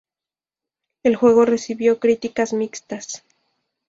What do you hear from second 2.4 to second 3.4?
mixtas.